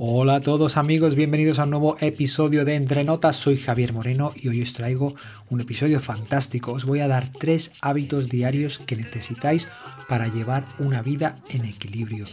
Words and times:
Hola 0.00 0.36
a 0.36 0.40
todos 0.40 0.76
amigos, 0.76 1.16
bienvenidos 1.16 1.58
a 1.58 1.64
un 1.64 1.70
nuevo 1.70 1.96
episodio 1.98 2.64
de 2.64 2.76
Entre 2.76 3.02
Notas. 3.02 3.34
Soy 3.34 3.56
Javier 3.56 3.92
Moreno 3.92 4.30
y 4.36 4.46
hoy 4.46 4.62
os 4.62 4.72
traigo 4.72 5.12
un 5.50 5.60
episodio 5.60 5.98
fantástico. 5.98 6.70
Os 6.70 6.84
voy 6.84 7.00
a 7.00 7.08
dar 7.08 7.32
tres 7.32 7.72
hábitos 7.80 8.28
diarios 8.28 8.78
que 8.78 8.94
necesitáis 8.94 9.68
para 10.08 10.28
llevar 10.28 10.68
una 10.78 11.02
vida 11.02 11.34
en 11.48 11.64
equilibrio, 11.64 12.26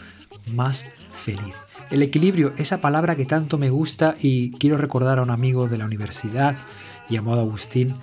más 0.54 0.86
feliz. 1.12 1.56
El 1.90 2.04
equilibrio, 2.04 2.54
esa 2.60 2.82
palabra 2.82 3.16
que 3.16 3.26
tanto 3.26 3.58
me 3.58 3.72
gusta 3.72 4.16
y 4.22 4.52
quiero 4.52 4.78
recordar 4.78 5.18
a 5.18 5.24
un 5.24 5.32
amigo 5.32 5.68
de 5.68 5.80
la 5.80 5.86
universidad 5.86 6.56
llamado 7.10 7.42
Agustín, 7.42 7.94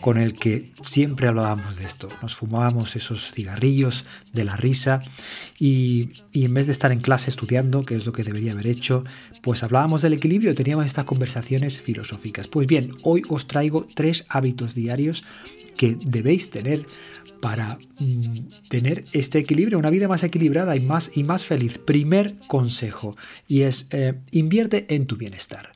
con 0.00 0.18
el 0.18 0.34
que 0.34 0.72
siempre 0.82 1.28
hablábamos 1.28 1.76
de 1.76 1.84
esto. 1.84 2.08
Nos 2.20 2.34
fumábamos 2.34 2.96
esos 2.96 3.30
cigarrillos 3.30 4.04
de 4.32 4.44
la 4.44 4.56
risa 4.56 5.02
y, 5.58 6.10
en 6.32 6.52
vez 6.52 6.66
de 6.66 6.72
estar 6.72 6.92
en 6.92 7.00
clase 7.00 7.30
estudiando, 7.30 7.84
que 7.84 7.94
es 7.94 8.04
lo 8.04 8.12
que 8.12 8.24
debería 8.24 8.52
haber 8.52 8.66
hecho, 8.66 9.04
pues 9.42 9.62
hablábamos 9.62 10.02
del 10.02 10.14
equilibrio 10.14 10.50
y 10.50 10.54
teníamos 10.54 10.86
estas 10.86 11.04
conversaciones 11.04 11.80
filosóficas. 11.80 12.48
Pues 12.48 12.66
bien, 12.66 12.92
hoy 13.02 13.22
os 13.28 13.46
traigo 13.46 13.86
tres 13.94 14.26
hábitos 14.28 14.74
diarios 14.74 15.24
que 15.76 15.96
debéis 16.04 16.50
tener 16.50 16.86
para 17.40 17.78
mm, 17.98 18.68
tener 18.68 19.04
este 19.12 19.38
equilibrio, 19.38 19.78
una 19.78 19.90
vida 19.90 20.06
más 20.08 20.22
equilibrada 20.22 20.76
y 20.76 20.80
más, 20.80 21.16
y 21.16 21.24
más 21.24 21.44
feliz. 21.44 21.78
Primer 21.78 22.36
consejo 22.46 23.16
y 23.48 23.62
es 23.62 23.88
eh, 23.90 24.14
invierte 24.30 24.94
en 24.94 25.06
tu 25.06 25.16
bienestar. 25.16 25.72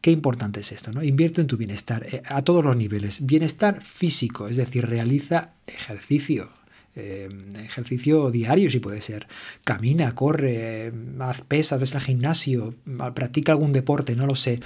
Qué 0.00 0.10
importante 0.10 0.60
es 0.60 0.72
esto, 0.72 0.92
¿no? 0.92 1.02
Invierte 1.02 1.40
en 1.40 1.46
tu 1.46 1.56
bienestar 1.56 2.06
eh, 2.10 2.22
a 2.26 2.42
todos 2.42 2.64
los 2.64 2.76
niveles. 2.76 3.26
Bienestar 3.26 3.82
físico, 3.82 4.48
es 4.48 4.56
decir, 4.56 4.86
realiza 4.86 5.52
ejercicio, 5.66 6.50
eh, 6.96 7.28
ejercicio 7.64 8.30
diario 8.30 8.70
si 8.70 8.80
puede 8.80 9.02
ser. 9.02 9.26
Camina, 9.62 10.14
corre, 10.14 10.92
haz 11.20 11.42
pesas, 11.42 11.80
ves 11.80 11.94
al 11.94 12.00
gimnasio, 12.00 12.74
practica 13.14 13.52
algún 13.52 13.72
deporte, 13.72 14.16
no 14.16 14.26
lo 14.26 14.36
sé. 14.36 14.60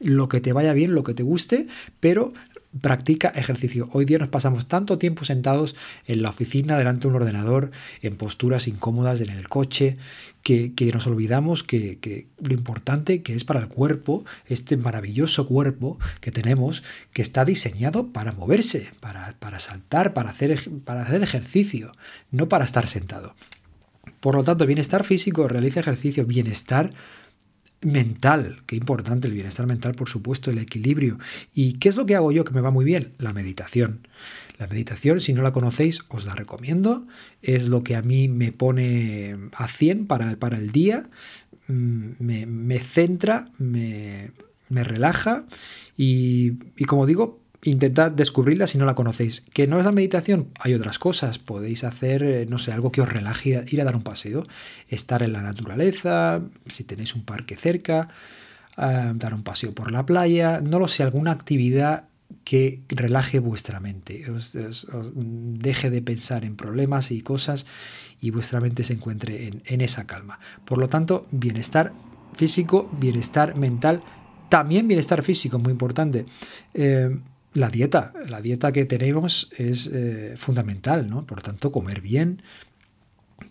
Lo 0.00 0.28
que 0.28 0.40
te 0.40 0.52
vaya 0.52 0.72
bien, 0.72 0.94
lo 0.94 1.04
que 1.04 1.14
te 1.14 1.22
guste, 1.22 1.68
pero 2.00 2.32
practica 2.80 3.28
ejercicio. 3.34 3.88
Hoy 3.92 4.04
día 4.04 4.18
nos 4.18 4.28
pasamos 4.28 4.68
tanto 4.68 4.98
tiempo 4.98 5.24
sentados 5.24 5.74
en 6.06 6.22
la 6.22 6.30
oficina, 6.30 6.78
delante 6.78 7.02
de 7.02 7.08
un 7.08 7.16
ordenador, 7.16 7.70
en 8.00 8.16
posturas 8.16 8.68
incómodas 8.68 9.20
en 9.20 9.30
el 9.30 9.48
coche, 9.48 9.96
que, 10.42 10.72
nos 10.92 11.06
olvidamos 11.06 11.64
que, 11.64 12.28
lo 12.38 12.54
importante 12.54 13.22
que 13.22 13.34
es 13.34 13.44
para 13.44 13.60
el 13.60 13.68
cuerpo, 13.68 14.24
este 14.46 14.76
maravilloso 14.76 15.46
cuerpo 15.46 15.98
que 16.20 16.32
tenemos, 16.32 16.82
que 17.12 17.22
está 17.22 17.44
diseñado 17.44 18.12
para 18.12 18.32
moverse, 18.32 18.90
para, 19.00 19.34
para 19.38 19.58
saltar, 19.58 20.14
para 20.14 20.30
hacer, 20.30 20.60
para 20.84 21.02
hacer 21.02 21.22
ejercicio, 21.22 21.92
no 22.30 22.48
para 22.48 22.64
estar 22.64 22.86
sentado. 22.86 23.34
Por 24.20 24.34
lo 24.34 24.44
tanto, 24.44 24.66
bienestar 24.66 25.04
físico, 25.04 25.48
realiza 25.48 25.80
ejercicio, 25.80 26.24
bienestar 26.26 26.92
mental, 27.82 28.62
qué 28.66 28.76
importante 28.76 29.28
el 29.28 29.34
bienestar 29.34 29.66
mental, 29.66 29.94
por 29.94 30.08
supuesto, 30.08 30.50
el 30.50 30.58
equilibrio. 30.58 31.18
¿Y 31.54 31.74
qué 31.74 31.88
es 31.88 31.96
lo 31.96 32.06
que 32.06 32.14
hago 32.14 32.32
yo 32.32 32.44
que 32.44 32.52
me 32.52 32.60
va 32.60 32.70
muy 32.70 32.84
bien? 32.84 33.12
La 33.18 33.32
meditación. 33.32 34.06
La 34.58 34.66
meditación, 34.66 35.20
si 35.20 35.32
no 35.32 35.42
la 35.42 35.52
conocéis, 35.52 36.02
os 36.08 36.26
la 36.26 36.34
recomiendo. 36.34 37.06
Es 37.40 37.68
lo 37.68 37.82
que 37.82 37.96
a 37.96 38.02
mí 38.02 38.28
me 38.28 38.52
pone 38.52 39.36
a 39.54 39.66
100 39.66 40.06
para, 40.06 40.36
para 40.36 40.58
el 40.58 40.70
día, 40.70 41.08
mm, 41.68 42.10
me, 42.18 42.46
me 42.46 42.78
centra, 42.78 43.50
me, 43.58 44.32
me 44.68 44.84
relaja 44.84 45.46
y, 45.96 46.52
y 46.76 46.84
como 46.84 47.06
digo, 47.06 47.39
intentad 47.62 48.10
descubrirla 48.10 48.66
si 48.66 48.78
no 48.78 48.86
la 48.86 48.94
conocéis. 48.94 49.42
Que 49.52 49.66
no 49.66 49.78
es 49.78 49.84
la 49.84 49.92
meditación, 49.92 50.48
hay 50.58 50.74
otras 50.74 50.98
cosas. 50.98 51.38
Podéis 51.38 51.84
hacer, 51.84 52.22
eh, 52.22 52.46
no 52.48 52.58
sé, 52.58 52.72
algo 52.72 52.92
que 52.92 53.00
os 53.00 53.08
relaje, 53.08 53.64
ir 53.68 53.80
a 53.80 53.84
dar 53.84 53.96
un 53.96 54.02
paseo, 54.02 54.46
estar 54.88 55.22
en 55.22 55.32
la 55.32 55.42
naturaleza, 55.42 56.40
si 56.66 56.84
tenéis 56.84 57.14
un 57.14 57.24
parque 57.24 57.56
cerca, 57.56 58.08
eh, 58.78 59.12
dar 59.14 59.34
un 59.34 59.42
paseo 59.42 59.74
por 59.74 59.92
la 59.92 60.06
playa, 60.06 60.60
no 60.60 60.78
lo 60.78 60.88
sé, 60.88 61.02
alguna 61.02 61.32
actividad 61.32 62.04
que 62.44 62.82
relaje 62.88 63.38
vuestra 63.38 63.80
mente, 63.80 64.30
os, 64.30 64.56
deje 65.14 65.90
de 65.90 66.02
pensar 66.02 66.44
en 66.44 66.56
problemas 66.56 67.10
y 67.10 67.20
cosas 67.22 67.66
y 68.20 68.30
vuestra 68.30 68.60
mente 68.60 68.84
se 68.84 68.94
encuentre 68.94 69.50
en, 69.64 69.80
esa 69.80 70.06
calma. 70.06 70.38
Por 70.64 70.78
lo 70.78 70.88
tanto, 70.88 71.26
bienestar 71.30 71.92
físico, 72.34 72.90
bienestar 72.98 73.56
mental, 73.56 74.02
también 74.48 74.88
bienestar 74.88 75.22
físico, 75.22 75.58
muy 75.58 75.72
importante. 75.72 76.26
Eh, 76.74 77.18
la 77.52 77.68
dieta, 77.68 78.12
la 78.28 78.40
dieta 78.40 78.72
que 78.72 78.84
tenemos 78.84 79.50
es 79.58 79.90
eh, 79.92 80.34
fundamental, 80.36 81.08
¿no? 81.08 81.26
Por 81.26 81.38
lo 81.38 81.42
tanto, 81.42 81.72
comer 81.72 82.00
bien, 82.00 82.42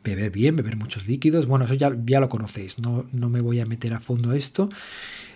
beber 0.03 0.31
bien, 0.31 0.55
beber 0.55 0.77
muchos 0.77 1.07
líquidos, 1.07 1.47
bueno, 1.47 1.65
eso 1.65 1.73
ya, 1.73 1.91
ya 2.05 2.19
lo 2.19 2.29
conocéis, 2.29 2.79
no, 2.79 3.07
no, 3.11 3.29
me 3.29 3.41
voy 3.41 3.59
a 3.59 3.65
meter 3.65 3.93
a 3.93 3.99
fondo 3.99 4.33
esto, 4.33 4.69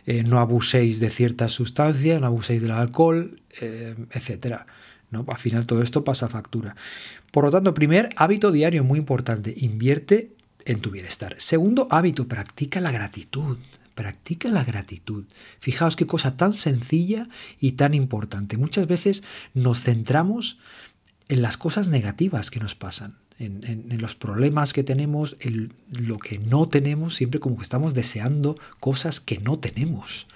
eh, 0.06 0.24
no 0.24 0.40
abuséis 0.40 1.00
de 1.00 1.10
ciertas 1.10 1.52
sustancias, 1.52 2.22
no 2.22 2.28
abuséis 2.28 2.62
del 2.62 2.72
alcohol, 2.72 3.36
eh, 3.62 3.96
etcétera. 4.12 4.66
¿no? 5.12 5.26
Al 5.28 5.38
final 5.38 5.66
todo 5.66 5.82
esto 5.82 6.04
pasa 6.04 6.28
factura. 6.30 6.76
Por 7.32 7.46
lo 7.46 7.52
tanto, 7.52 7.74
primer 7.74 8.10
hábito 8.16 8.52
diario 8.52 8.84
muy 8.84 9.00
importante, 9.00 9.54
invierte 9.58 10.32
en 10.66 10.80
tu 10.80 10.92
bienestar. 10.92 11.36
Segundo 11.38 11.88
hábito, 11.92 12.28
practica 12.28 12.82
la 12.82 12.92
gratitud. 12.92 13.58
Practica 13.96 14.50
la 14.50 14.64
gratitud. 14.64 15.26
Fijaos 15.60 15.96
qué 15.96 16.08
cosa 16.08 16.36
tan 16.36 16.54
sencilla 16.54 17.30
y 17.60 17.74
tan 17.74 17.94
importante. 17.94 18.58
Muchas 18.58 18.88
veces 18.88 19.24
nos 19.54 19.82
centramos 19.82 20.58
en 21.30 21.42
las 21.42 21.58
cosas 21.58 21.88
negativas 21.88 22.52
que 22.52 22.60
nos 22.60 22.76
pasan, 22.76 23.18
en, 23.40 23.98
los 24.00 24.16
problemas 24.16 24.74
que 24.74 24.84
tenemos, 24.84 25.38
en 25.40 25.74
lo 25.92 26.18
que 26.18 26.40
no 26.40 26.68
tenemos, 26.70 27.16
siempre 27.16 27.40
como 27.40 27.58
que 27.58 27.64
estamos 27.64 27.94
deseando 27.94 28.58
cosas 28.80 29.20
que 29.20 29.40
no 29.40 29.60
tenemos. 29.60 30.28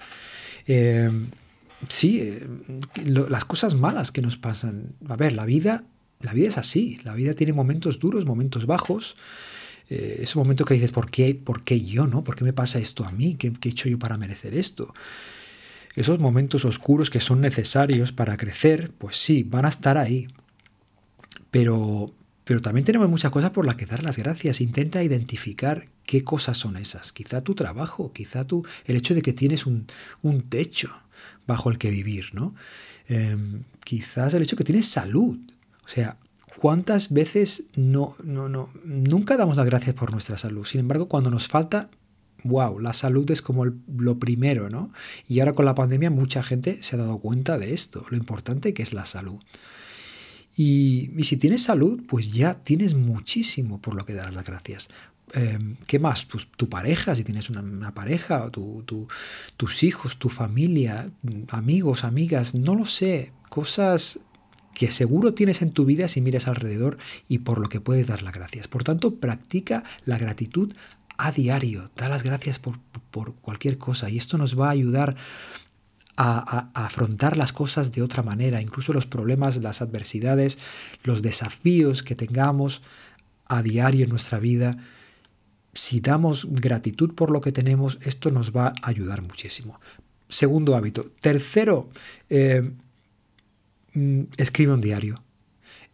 Eh, 0.66 1.10
sí, 1.88 2.20
eh, 2.20 2.46
las 3.04 3.44
cosas 3.44 3.74
malas 3.74 4.12
que 4.12 4.22
nos 4.22 4.36
pasan. 4.36 4.94
A 5.08 5.16
ver, 5.16 5.32
la 5.32 5.44
vida, 5.44 5.84
la 6.20 6.32
vida 6.32 6.48
es 6.48 6.58
así. 6.58 6.98
La 7.04 7.14
vida 7.14 7.34
tiene 7.34 7.52
momentos 7.52 7.98
duros, 7.98 8.24
momentos 8.24 8.66
bajos. 8.66 9.16
Eh, 9.90 10.20
ese 10.22 10.38
momento 10.38 10.64
que 10.64 10.74
dices, 10.74 10.92
¿por 10.92 11.10
qué, 11.10 11.34
¿por 11.34 11.62
qué 11.62 11.80
yo, 11.80 12.06
no? 12.06 12.22
¿Por 12.24 12.36
qué 12.36 12.44
me 12.44 12.52
pasa 12.52 12.78
esto 12.78 13.04
a 13.04 13.12
mí? 13.12 13.36
¿Qué, 13.36 13.48
he 13.48 13.68
hecho 13.68 13.88
yo 13.88 13.98
para 13.98 14.18
merecer 14.18 14.54
esto? 14.54 14.94
Esos 15.94 16.18
momentos 16.18 16.64
oscuros 16.64 17.10
que 17.10 17.20
son 17.20 17.40
necesarios 17.40 18.12
para 18.12 18.36
crecer, 18.36 18.92
pues 18.98 19.16
sí, 19.16 19.42
van 19.42 19.64
a 19.64 19.68
estar 19.68 19.96
ahí. 19.96 20.28
Pero, 21.50 22.12
pero 22.44 22.60
también 22.60 22.84
tenemos 22.84 23.08
muchas 23.08 23.30
cosas 23.32 23.50
por 23.50 23.64
las 23.64 23.76
que 23.76 23.86
dar 23.86 24.02
las 24.02 24.18
gracias. 24.18 24.60
Intenta 24.60 25.02
identificar 25.02 25.88
qué 26.04 26.22
cosas 26.22 26.58
son 26.58 26.76
esas. 26.76 27.12
Quizá 27.12 27.40
tu 27.40 27.54
trabajo, 27.54 28.12
quizá 28.12 28.44
tu, 28.46 28.64
el 28.84 28.96
hecho 28.96 29.14
de 29.14 29.22
que 29.22 29.32
tienes 29.32 29.64
un, 29.66 29.86
techo 30.48 30.94
bajo 31.46 31.70
el 31.70 31.78
que 31.78 31.90
vivir, 31.90 32.34
¿no? 32.34 32.54
Em, 33.06 33.64
quizás 33.84 34.34
el 34.34 34.42
hecho 34.42 34.54
de 34.54 34.58
que 34.58 34.64
tienes 34.64 34.86
salud. 34.86 35.38
O 35.84 35.88
sea, 35.88 36.18
¿Cuántas 36.60 37.12
veces 37.12 37.66
no, 37.76 38.16
no, 38.24 38.48
no, 38.48 38.68
nunca 38.84 39.36
damos 39.36 39.56
las 39.56 39.66
gracias 39.66 39.94
por 39.94 40.10
nuestra 40.10 40.36
salud? 40.36 40.64
Sin 40.64 40.80
embargo, 40.80 41.06
cuando 41.06 41.30
nos 41.30 41.46
falta, 41.46 41.88
wow, 42.42 42.80
la 42.80 42.92
salud 42.94 43.30
es 43.30 43.42
como 43.42 43.64
lo 43.64 44.18
primero, 44.18 44.68
¿no? 44.68 44.92
Y 45.28 45.38
ahora 45.38 45.52
con 45.52 45.66
la 45.66 45.76
pandemia 45.76 46.10
mucha 46.10 46.42
gente 46.42 46.82
se 46.82 46.96
ha 46.96 46.98
dado 46.98 47.18
cuenta 47.18 47.58
de 47.58 47.74
esto, 47.74 48.04
lo 48.10 48.16
importante 48.16 48.74
que 48.74 48.82
es 48.82 48.92
la 48.92 49.04
salud. 49.04 49.38
Y, 50.56 51.12
si 51.22 51.36
tienes 51.36 51.62
salud, 51.62 52.02
pues 52.08 52.32
ya 52.32 52.54
tienes 52.54 52.94
muchísimo 52.94 53.80
por 53.80 53.94
lo 53.94 54.04
que 54.04 54.14
dar 54.14 54.34
las 54.34 54.44
gracias. 54.44 54.88
Em, 55.34 55.76
¿Qué 55.86 56.00
más? 56.00 56.24
Pues 56.24 56.48
tu 56.56 56.68
pareja, 56.68 57.14
si 57.14 57.22
tienes 57.22 57.50
una, 57.50 57.94
pareja, 57.94 58.50
tu, 58.50 58.84
tus 59.56 59.82
hijos, 59.84 60.18
tu 60.18 60.28
familia, 60.28 61.12
amigos, 61.50 62.02
amigas, 62.02 62.56
no 62.56 62.74
lo 62.74 62.84
sé, 62.84 63.30
cosas 63.48 64.18
que 64.78 64.92
seguro 64.92 65.34
tienes 65.34 65.60
en 65.60 65.72
tu 65.72 65.84
vida 65.84 66.06
si 66.06 66.20
miras 66.20 66.46
alrededor 66.46 66.98
y 67.28 67.38
por 67.38 67.58
lo 67.58 67.68
que 67.68 67.80
puedes 67.80 68.06
dar 68.06 68.22
las 68.22 68.32
gracias. 68.32 68.68
Por 68.68 68.84
tanto, 68.84 69.16
practica 69.16 69.82
la 70.04 70.18
gratitud 70.18 70.72
a 71.16 71.32
diario, 71.32 71.90
da 71.96 72.08
las 72.08 72.22
gracias 72.22 72.60
por, 72.60 72.78
cualquier 73.42 73.76
cosa 73.76 74.08
y 74.08 74.18
esto 74.18 74.38
nos 74.38 74.56
va 74.56 74.68
a 74.68 74.70
ayudar 74.70 75.16
a, 76.16 76.70
afrontar 76.74 77.36
las 77.36 77.52
cosas 77.52 77.90
de 77.90 78.02
otra 78.02 78.22
manera, 78.22 78.62
incluso 78.62 78.92
los 78.92 79.06
problemas, 79.06 79.56
las 79.56 79.82
adversidades, 79.82 80.60
los 81.02 81.22
desafíos 81.22 82.04
que 82.04 82.14
tengamos 82.14 82.82
a 83.48 83.62
diario 83.62 84.04
en 84.04 84.10
nuestra 84.10 84.38
vida. 84.38 84.78
Si 85.74 85.98
damos 85.98 86.46
gratitud 86.52 87.14
por 87.16 87.32
lo 87.32 87.40
que 87.40 87.50
tenemos, 87.50 87.98
esto 88.02 88.30
nos 88.30 88.54
va 88.54 88.68
a 88.68 88.74
ayudar 88.82 89.22
muchísimo. 89.22 89.80
Segundo 90.28 90.76
hábito. 90.76 91.10
Tercero, 91.20 91.90
eh, 92.30 92.70
escribe 94.36 94.72
un 94.72 94.80
diario. 94.80 95.22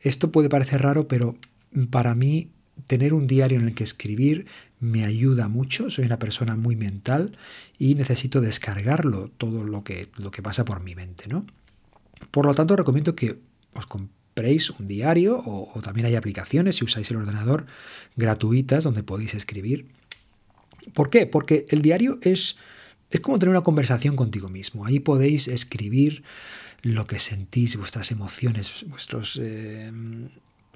Esto 0.01 0.33
puede 0.33 0.49
parecer 0.49 0.83
raro, 0.83 1.09
pero 1.09 1.37
para 1.91 2.15
mí 2.15 2.51
tener 2.87 3.15
un 3.15 3.27
diario 3.27 3.59
en 3.59 3.69
el 3.69 3.75
que 3.75 3.85
escribir 3.85 4.47
me 4.81 5.05
ayuda 5.05 5.49
mucho. 5.49 5.91
Soy 5.91 6.05
una 6.05 6.19
persona 6.19 6.57
muy 6.57 6.77
mental 6.77 7.37
y 7.79 7.95
necesito 7.95 8.41
descargarlo, 8.41 9.31
todo 9.39 9.65
lo 9.65 9.83
que, 9.83 10.09
lo 10.17 10.31
que 10.31 10.43
pasa 10.43 10.65
por 10.65 10.83
mi 10.83 10.95
mente. 10.95 11.25
¿no? 11.29 11.47
Por 12.31 12.47
lo 12.47 12.55
tanto, 12.55 12.77
recomiendo 12.77 13.15
que 13.15 13.39
os 13.73 13.87
compréis 13.87 14.71
un 14.71 14.87
diario 14.87 15.41
o, 15.45 15.81
también 15.83 16.07
hay 16.07 16.17
aplicaciones, 16.17 16.77
si 16.77 16.85
usáis 16.85 17.11
el 17.11 17.19
ordenador, 17.19 17.67
gratuitas 18.17 18.85
donde 18.85 19.03
podéis 19.03 19.35
escribir. 19.35 19.89
¿Por 20.93 21.11
qué? 21.11 21.27
Porque 21.27 21.67
el 21.71 21.81
diario 21.81 22.19
es, 22.23 22.57
es 23.11 23.21
como 23.21 23.39
tener 23.39 23.51
una 23.51 23.63
conversación 23.63 24.17
contigo 24.17 24.49
mismo. 24.49 24.85
Ahí 24.85 25.01
podéis 25.01 25.49
escribir 25.49 26.25
lo 26.85 27.07
que 27.07 27.19
sentís, 27.19 27.77
vuestras 27.77 28.11
emociones, 28.13 28.85
vuestras 28.89 29.39
eh, 29.43 29.91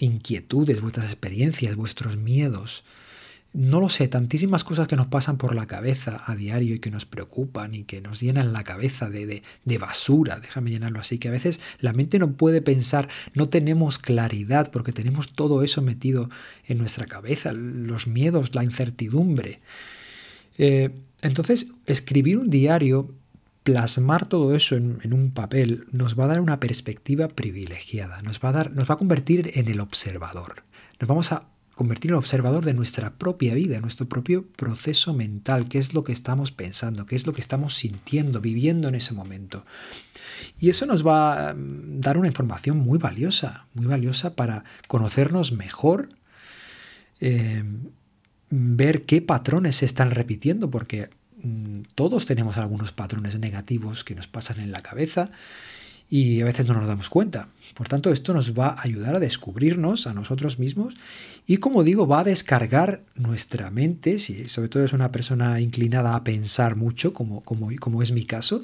inquietudes, 0.01 0.81
vuestras 0.81 1.07
experiencias, 1.07 1.77
vuestros 1.77 2.17
miedos. 2.17 2.85
No 3.53 3.81
lo 3.81 3.91
sé, 3.91 4.09
tantísimas 4.09 4.65
cosas 4.65 4.89
que 4.89 4.97
nos 4.97 5.09
pasan 5.09 5.37
por 5.37 5.55
la 5.55 5.67
cabeza 5.67 6.23
a 6.27 6.35
diario 6.35 6.75
y 6.75 6.79
que 6.79 6.91
nos 6.91 7.05
preocupan 7.05 7.75
y 7.75 7.85
que 7.85 8.01
nos 8.01 8.21
llenan 8.21 8.55
la 8.55 8.65
cabeza 8.65 9.11
de, 9.11 9.43
de, 9.65 9.79
basura, 9.79 10.41
déjame 10.41 10.71
llenarlo 10.71 11.01
así, 11.01 11.19
que 11.19 11.29
a 11.29 11.33
veces 11.33 11.61
la 11.79 11.93
mente 11.93 12.19
no 12.19 12.33
puede 12.33 12.63
pensar, 12.63 13.09
no 13.35 13.51
tenemos 13.51 13.99
claridad 13.99 14.71
porque 14.71 14.93
tenemos 14.93 15.33
todo 15.33 15.63
eso 15.63 15.83
metido 15.83 16.31
en 16.67 16.79
nuestra 16.79 17.07
cabeza, 17.07 17.53
los 17.53 18.07
miedos, 18.07 18.55
la 18.55 18.65
incertidumbre. 18.65 19.61
Eh, 20.57 20.91
entonces, 21.21 21.73
escribir 21.87 22.39
un 22.39 22.49
diario, 22.49 23.15
plasmar 23.69 24.25
todo 24.27 24.57
eso 24.57 24.77
en, 24.77 25.13
un 25.13 25.31
papel, 25.31 25.85
nos 25.93 26.19
va 26.19 26.25
a 26.25 26.29
dar 26.29 26.41
una 26.41 26.59
perspectiva 26.59 27.29
privilegiada, 27.29 28.23
nos 28.23 28.41
va 28.41 28.49
a, 28.49 28.53
dar, 28.53 28.73
nos 28.73 28.89
va 28.89 28.95
a 28.95 28.97
convertir 28.97 29.51
en 29.57 29.69
el 29.69 29.81
observador. 29.81 30.63
Nos 30.99 31.07
vamos 31.07 31.33
a 31.33 31.51
convertir 31.75 32.13
en 32.13 32.17
observador 32.17 32.65
de 32.65 32.73
nuestra 32.73 33.19
propia 33.19 33.53
vida, 33.53 33.79
nuestro 33.83 34.09
propio 34.09 34.47
proceso 34.57 35.13
mental, 35.13 35.69
qué 35.69 35.77
es 35.77 35.93
lo 35.93 36.03
que 36.03 36.13
estamos 36.13 36.51
pensando, 36.51 37.05
qué 37.05 37.15
es 37.15 37.27
lo 37.27 37.35
que 37.35 37.43
estamos 37.43 37.75
sintiendo, 37.75 38.41
viviendo 38.41 38.89
en 38.89 38.95
ese 38.95 39.13
momento. 39.13 39.67
Y 40.59 40.71
eso 40.71 40.87
nos 40.87 41.07
va 41.07 41.51
a 41.51 41.55
mm, 41.55 42.01
dar 42.01 42.17
una 42.17 42.29
información 42.29 42.79
muy 42.79 42.99
valiosa, 42.99 43.67
muy 43.75 43.85
valiosa 43.85 44.35
para 44.35 44.65
conocernos 44.87 45.53
mejor, 45.53 46.09
eh, 47.21 47.65
ver 48.49 49.03
qué 49.03 49.21
patrones 49.21 49.77
se 49.77 49.85
están 49.85 50.11
repitiendo, 50.11 50.71
porque 50.71 51.11
todos 51.95 52.27
tenemos 52.27 52.57
algunos 52.57 52.93
patrones 52.93 53.39
negativos 53.39 54.05
que 54.05 54.15
nos 54.15 54.27
pasan 54.27 54.61
en 54.61 54.73
la 54.73 54.81
cabeza 54.81 55.31
y 56.11 56.41
a 56.41 56.45
veces 56.45 56.67
no 56.67 56.75
nos 56.75 56.87
damos 56.87 57.11
cuenta. 57.11 57.49
Por 57.75 57.89
tanto, 57.89 58.11
esto 58.11 58.33
nos 58.33 58.59
va 58.59 58.69
a 58.69 58.83
ayudar 58.83 59.15
a 59.15 59.21
descubrirnos 59.21 60.07
a 60.07 60.15
nosotros 60.15 60.59
mismos 60.59 60.95
y, 61.47 61.59
como 61.59 61.85
digo, 61.85 62.07
va 62.07 62.21
a 62.21 62.25
descargar 62.25 63.03
nuestra 63.15 63.71
mente, 63.71 64.19
si 64.19 64.49
sobre 64.49 64.69
todo 64.69 64.85
es 64.85 64.93
una 64.93 65.13
persona 65.13 65.61
inclinada 65.61 66.15
a 66.15 66.25
pensar 66.25 66.77
mucho, 66.77 67.13
como, 67.13 67.43
como, 67.43 67.71
como 67.79 68.03
es 68.03 68.13
mi 68.13 68.25
caso, 68.25 68.63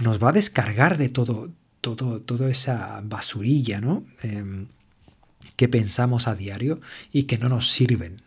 nos 0.00 0.22
va 0.22 0.30
a 0.30 0.32
descargar 0.32 0.98
de 0.98 1.08
todo, 1.08 1.50
todo, 1.80 2.20
toda 2.20 2.50
esa 2.50 3.00
basurilla 3.04 3.80
¿no? 3.80 4.04
Em, 4.22 4.66
que 5.56 5.68
pensamos 5.68 6.28
a 6.28 6.34
diario 6.34 6.80
y 7.12 7.24
que 7.24 7.38
no 7.38 7.48
nos 7.48 7.70
sirven. 7.70 8.22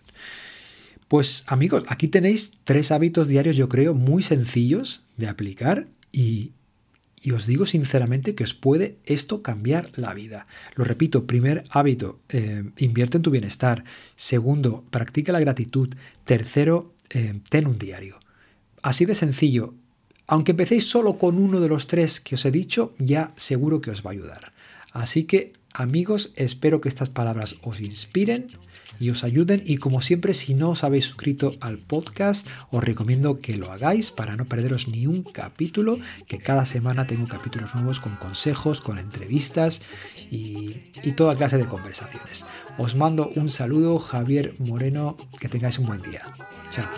Pues 1.09 1.43
amigos, 1.47 1.85
aquí 1.87 2.07
tenéis 2.07 2.59
tres 2.65 2.91
hábitos 2.91 3.29
diarios, 3.29 3.57
yo 3.57 3.67
creo, 3.67 3.95
muy 3.95 4.21
sencillos 4.21 5.07
de 5.17 5.27
aplicar 5.27 5.87
y, 6.11 6.51
y 7.19 7.31
os 7.31 7.47
digo 7.47 7.65
sinceramente 7.65 8.35
que 8.35 8.43
os 8.43 8.53
puede 8.53 8.99
esto 9.05 9.41
cambiar 9.41 9.89
la 9.95 10.13
vida. 10.13 10.45
Lo 10.75 10.83
repito, 10.83 11.25
primer 11.25 11.63
hábito, 11.71 12.19
eh, 12.29 12.63
invierte 12.77 13.17
en 13.17 13.23
tu 13.23 13.31
bienestar. 13.31 13.83
Segundo, 14.15 14.85
practica 14.91 15.31
la 15.31 15.39
gratitud. 15.39 15.89
Tercero, 16.25 16.93
eh, 17.09 17.41
ten 17.49 17.67
un 17.67 17.79
diario. 17.79 18.19
Así 18.83 19.05
de 19.05 19.15
sencillo. 19.15 19.73
Aunque 20.27 20.51
empecéis 20.51 20.87
solo 20.87 21.17
con 21.17 21.39
uno 21.39 21.59
de 21.59 21.69
los 21.69 21.87
tres 21.87 22.19
que 22.19 22.35
os 22.35 22.45
he 22.45 22.51
dicho, 22.51 22.93
ya 22.99 23.33
seguro 23.35 23.81
que 23.81 23.89
os 23.89 24.05
va 24.05 24.11
a 24.11 24.13
ayudar. 24.13 24.53
Así 24.91 25.23
que 25.23 25.53
Amigos, 25.79 26.31
espero 26.35 26.81
que 26.81 26.89
estas 26.89 27.07
palabras 27.07 27.55
os 27.63 27.79
inspiren 27.79 28.47
y 28.99 29.11
os 29.11 29.23
ayuden 29.23 29.63
y 29.65 29.77
como 29.77 30.01
siempre 30.01 30.33
si 30.33 30.53
no 30.53 30.71
os 30.71 30.83
habéis 30.83 31.05
suscrito 31.05 31.53
al 31.61 31.77
podcast 31.77 32.49
os 32.69 32.83
recomiendo 32.83 33.39
que 33.39 33.55
lo 33.55 33.71
hagáis 33.71 34.11
para 34.11 34.35
no 34.35 34.43
perderos 34.43 34.89
ni 34.89 35.07
un 35.07 35.23
capítulo 35.23 35.97
que 36.27 36.37
cada 36.37 36.65
semana 36.65 37.07
tengo 37.07 37.27
capítulos 37.27 37.75
nuevos 37.75 38.01
con 38.01 38.17
consejos, 38.17 38.81
con 38.81 38.99
entrevistas 38.99 39.81
y, 40.29 40.81
y 41.01 41.13
toda 41.13 41.37
clase 41.37 41.57
de 41.57 41.69
conversaciones. 41.69 42.45
Os 42.77 42.97
mando 42.97 43.31
un 43.37 43.49
saludo 43.49 43.99
Javier 43.99 44.55
Moreno, 44.59 45.15
que 45.39 45.47
tengáis 45.47 45.79
un 45.79 45.85
buen 45.85 46.01
día. 46.01 46.23
Chao. 46.71 46.89